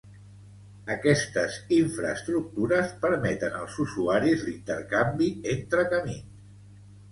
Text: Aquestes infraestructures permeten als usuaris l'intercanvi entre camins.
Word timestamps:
Aquestes 0.93 1.57
infraestructures 1.77 2.95
permeten 3.05 3.59
als 3.61 3.77
usuaris 3.85 4.49
l'intercanvi 4.49 5.31
entre 5.55 5.89
camins. 5.95 6.53